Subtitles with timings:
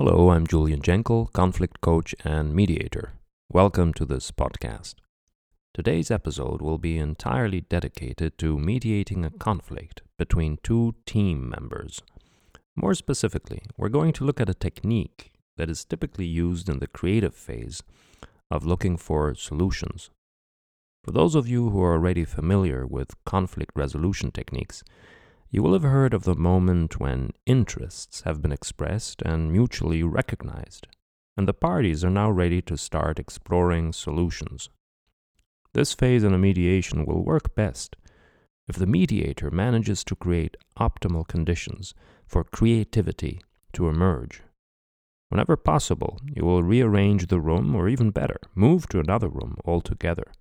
[0.00, 3.14] Hello, I'm Julian Jenkel, conflict coach and mediator.
[3.52, 4.94] Welcome to this podcast.
[5.74, 12.00] Today's episode will be entirely dedicated to mediating a conflict between two team members.
[12.76, 16.86] More specifically, we're going to look at a technique that is typically used in the
[16.86, 17.82] creative phase
[18.52, 20.10] of looking for solutions.
[21.02, 24.84] For those of you who are already familiar with conflict resolution techniques,
[25.50, 30.86] you will have heard of the moment when interests have been expressed and mutually recognized,
[31.36, 34.68] and the parties are now ready to start exploring solutions.
[35.72, 37.96] This phase in a mediation will work best
[38.68, 41.94] if the mediator manages to create optimal conditions
[42.26, 43.40] for creativity
[43.72, 44.42] to emerge.
[45.30, 50.32] Whenever possible, you will rearrange the room, or even better, move to another room altogether.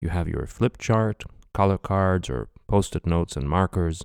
[0.00, 4.04] You have your flip chart, color cards, or post it notes and markers,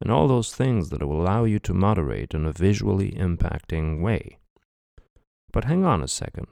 [0.00, 4.36] and all those things that will allow you to moderate in a visually impacting way.
[5.52, 6.48] But hang on a second.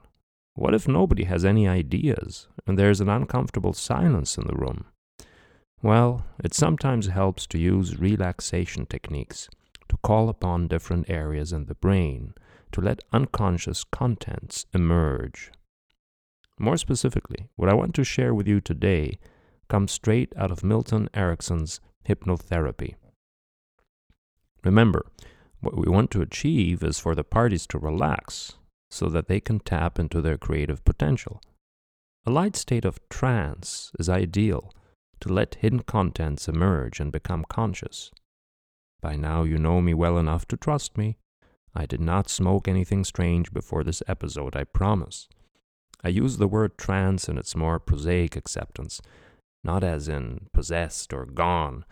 [0.54, 4.84] What if nobody has any ideas and there's an uncomfortable silence in the room?
[5.82, 9.48] Well, it sometimes helps to use relaxation techniques
[9.88, 12.34] to call upon different areas in the brain
[12.70, 15.50] to let unconscious contents emerge.
[16.56, 19.18] More specifically, what I want to share with you today
[19.72, 22.94] comes straight out of Milton Erickson's hypnotherapy.
[24.62, 25.06] Remember,
[25.62, 28.58] what we want to achieve is for the parties to relax
[28.90, 31.40] so that they can tap into their creative potential.
[32.26, 34.74] A light state of trance is ideal
[35.20, 38.10] to let hidden contents emerge and become conscious.
[39.00, 41.16] By now, you know me well enough to trust me.
[41.74, 45.30] I did not smoke anything strange before this episode, I promise.
[46.04, 49.00] I use the word trance in its more prosaic acceptance,
[49.64, 51.84] not as in possessed or gone,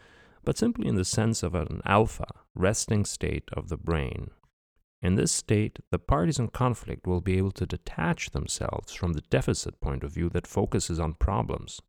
[0.45, 4.31] but simply in the sense of an alpha, resting state of the brain.
[5.03, 9.23] In this state, the parties in conflict will be able to detach themselves from the
[9.23, 11.81] deficit point of view that focuses on problems.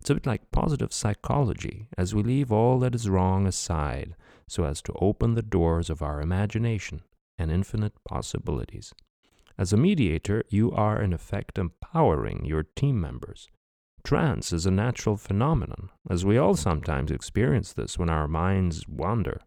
[0.00, 4.16] It's a bit like positive psychology, as we leave all that is wrong aside
[4.48, 7.02] so as to open the doors of our imagination
[7.38, 8.92] and infinite possibilities.
[9.56, 13.48] As a mediator, you are in effect empowering your team members
[14.04, 19.40] Trance is a natural phenomenon, as we all sometimes experience this when our minds wander,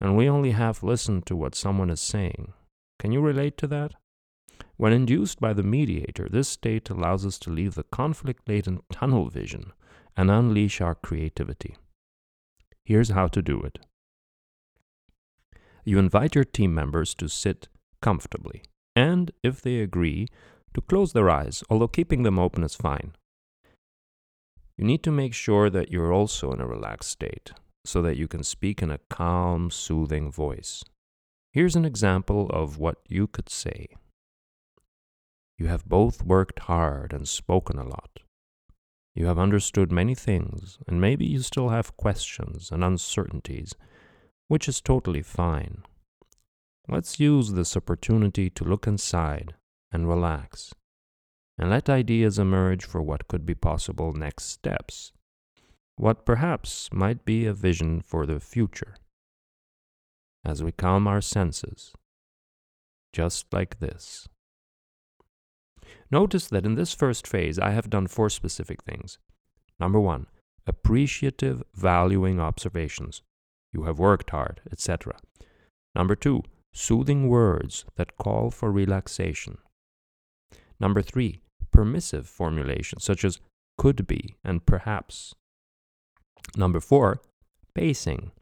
[0.00, 2.52] and we only half listen to what someone is saying.
[2.98, 3.92] Can you relate to that?
[4.76, 9.28] When induced by the mediator, this state allows us to leave the conflict laden tunnel
[9.28, 9.72] vision
[10.16, 11.76] and unleash our creativity.
[12.84, 13.78] Here's how to do it
[15.84, 17.68] you invite your team members to sit
[18.02, 18.62] comfortably,
[18.94, 20.28] and, if they agree,
[20.74, 23.12] to close their eyes, although keeping them open is fine.
[24.78, 27.50] You need to make sure that you're also in a relaxed state
[27.84, 30.84] so that you can speak in a calm, soothing voice.
[31.52, 33.88] Here's an example of what you could say.
[35.58, 38.20] You have both worked hard and spoken a lot.
[39.16, 43.74] You have understood many things, and maybe you still have questions and uncertainties,
[44.46, 45.82] which is totally fine.
[46.86, 49.56] Let's use this opportunity to look inside
[49.90, 50.72] and relax
[51.58, 55.12] and let ideas emerge for what could be possible next steps,
[55.96, 58.96] what perhaps might be a vision for the future.
[60.44, 61.92] As we calm our senses,
[63.12, 64.28] just like this.
[66.10, 69.18] Notice that in this first phase, I have done four specific things.
[69.80, 70.26] Number one,
[70.66, 73.22] appreciative, valuing observations.
[73.72, 75.16] You have worked hard, etc.
[75.94, 76.42] Number two,
[76.72, 79.58] soothing words that call for relaxation.
[80.80, 83.40] Number three, permissive formulations such as
[83.76, 85.34] could be and perhaps.
[86.56, 87.20] Number four,
[87.74, 88.32] pacing,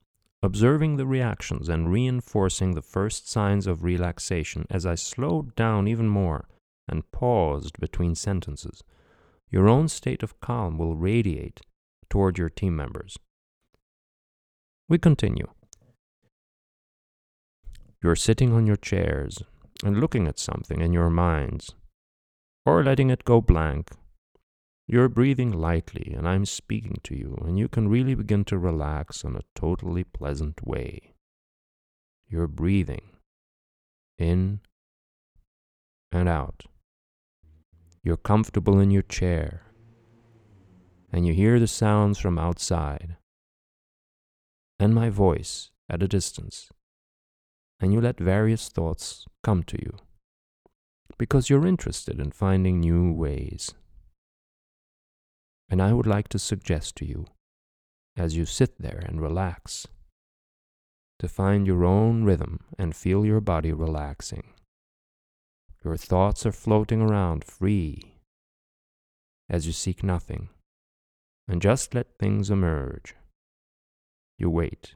[0.43, 6.09] observing the reactions and reinforcing the first signs of relaxation as I slowed down even
[6.09, 6.49] more
[6.89, 8.83] and paused between sentences.
[9.51, 11.61] Your own state of calm will radiate
[12.09, 13.19] toward your team members.
[14.89, 15.49] We continue.
[18.03, 19.43] You're sitting on your chairs
[19.83, 21.75] and looking at something in your minds
[22.67, 23.91] or letting it go blank.
[24.89, 29.23] You're breathing lightly, and I'm speaking to you, and you can really begin to relax
[29.25, 31.15] in a totally pleasant way.
[32.29, 33.03] You're breathing
[34.19, 34.61] in
[36.11, 36.65] and out.
[38.03, 39.67] You're comfortable in your chair,
[41.13, 43.17] and you hear the sounds from outside,
[44.79, 46.69] and my voice at a distance,
[47.81, 49.99] and you let various thoughts come to you
[51.19, 53.75] because you're interested in finding new ways.
[55.69, 57.27] And I would like to suggest to you,
[58.17, 59.87] as you sit there and relax,
[61.19, 64.53] to find your own rhythm and feel your body relaxing.
[65.85, 68.17] Your thoughts are floating around free
[69.49, 70.49] as you seek nothing
[71.49, 73.15] and just let things emerge.
[74.39, 74.95] You wait.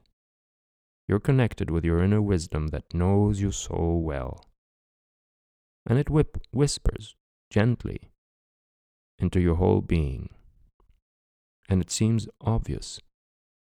[1.08, 4.44] You're connected with your inner wisdom that knows you so well.
[5.86, 7.14] And it whip- whispers
[7.50, 8.10] gently
[9.18, 10.30] into your whole being.
[11.68, 13.00] And it seems obvious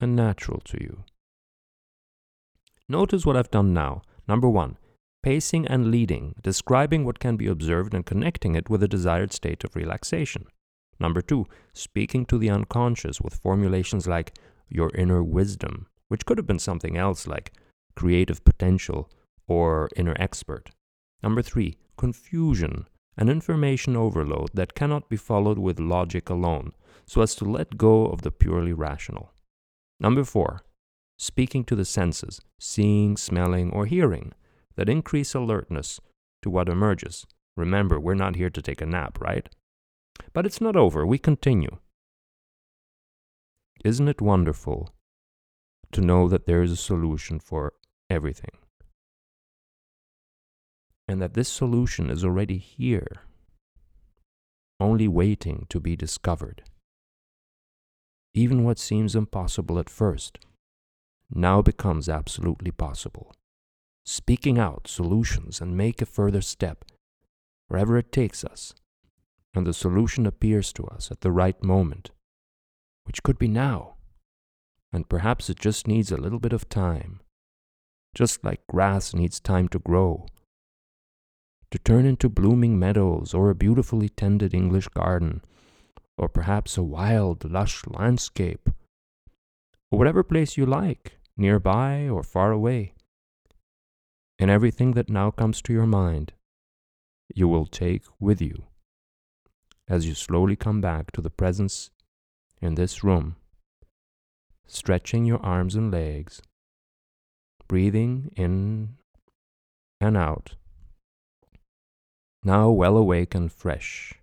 [0.00, 1.04] and natural to you.
[2.88, 4.02] Notice what I've done now.
[4.26, 4.78] Number one,
[5.22, 9.64] pacing and leading, describing what can be observed and connecting it with a desired state
[9.64, 10.46] of relaxation.
[11.00, 14.36] Number two, speaking to the unconscious with formulations like
[14.68, 17.52] your inner wisdom, which could have been something else like
[17.94, 19.10] creative potential
[19.46, 20.70] or inner expert.
[21.22, 22.86] Number three, confusion,
[23.18, 26.72] an information overload that cannot be followed with logic alone,
[27.04, 29.32] so as to let go of the purely rational.
[30.00, 30.62] Number four,
[31.18, 34.32] speaking to the senses, seeing, smelling, or hearing,
[34.76, 36.00] that increase alertness
[36.42, 37.26] to what emerges.
[37.56, 39.48] Remember, we're not here to take a nap, right?
[40.32, 41.78] But it's not over, we continue.
[43.84, 44.94] Isn't it wonderful
[45.92, 47.72] to know that there is a solution for
[48.08, 48.57] everything?
[51.08, 53.22] And that this solution is already here,
[54.78, 56.62] only waiting to be discovered.
[58.34, 60.38] Even what seems impossible at first
[61.30, 63.32] now becomes absolutely possible.
[64.04, 66.84] Speaking out solutions and make a further step
[67.68, 68.74] wherever it takes us,
[69.54, 72.10] and the solution appears to us at the right moment,
[73.04, 73.94] which could be now,
[74.92, 77.20] and perhaps it just needs a little bit of time,
[78.14, 80.26] just like grass needs time to grow,
[81.70, 85.42] to turn into blooming meadows or a beautifully tended English garden,
[86.16, 88.70] or perhaps a wild, lush landscape,
[89.90, 92.92] or whatever place you like nearby or far away.
[94.38, 96.32] And everything that now comes to your mind,
[97.34, 98.64] you will take with you
[99.88, 101.90] as you slowly come back to the presence
[102.60, 103.36] in this room,
[104.66, 106.42] stretching your arms and legs,
[107.68, 108.96] breathing in
[110.00, 110.54] and out,
[112.48, 114.14] now well awake and fresh,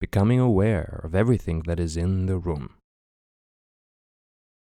[0.00, 2.74] becoming aware of everything that is in the room.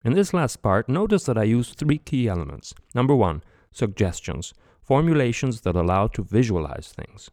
[0.04, 2.74] In this last part, notice that I use three key elements.
[2.94, 7.32] Number one, suggestions, formulations that allow to visualize things.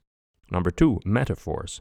[0.53, 1.81] Number two, metaphors,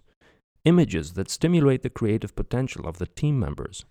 [0.65, 3.85] images that stimulate the creative potential of the team members.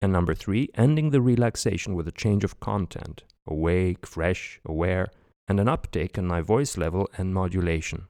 [0.00, 5.08] And number three, ending the relaxation with a change of content, awake, fresh, aware,
[5.48, 8.06] and an uptake in my voice level and modulation.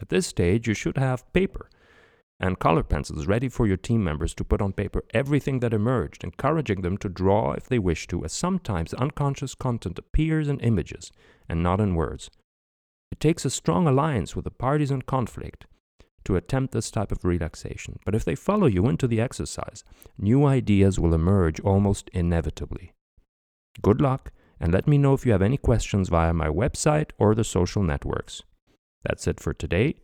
[0.00, 1.68] At this stage, you should have paper
[2.40, 6.22] and color pencils ready for your team members to put on paper everything that emerged,
[6.22, 11.10] encouraging them to draw if they wish to, as sometimes unconscious content appears in images
[11.48, 12.30] and not in words.
[13.10, 15.66] It takes a strong alliance with the parties in conflict
[16.24, 19.82] to attempt this type of relaxation, but if they follow you into the exercise,
[20.18, 22.92] new ideas will emerge almost inevitably.
[23.82, 24.30] Good luck,
[24.60, 27.82] and let me know if you have any questions via my website or the social
[27.82, 28.42] networks.
[29.02, 29.96] That's it for today.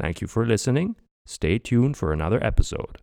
[0.00, 2.98] Thank you for listening Stay tuned for another episode.